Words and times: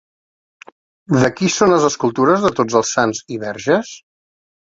De 1.15 1.27
qui 1.41 1.49
són 1.55 1.73
les 1.73 1.85
escultures 1.89 2.47
de 2.47 2.51
tots 2.61 2.79
els 2.81 2.93
sants 2.97 3.23
i 3.35 3.37
Verges? 3.47 3.93